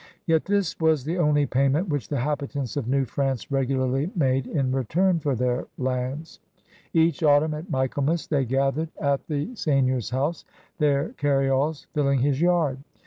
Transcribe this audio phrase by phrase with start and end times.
[0.25, 4.71] Yet this was the only payment which the habitants of New France regularly made in
[4.71, 6.39] return for their lands.
[6.91, 10.45] Each autimm at Michaelmas they gathered at the SEIGNEURS OF OLD CANADA 149 seigneur's house,
[10.79, 12.79] their canyalls filling his yard.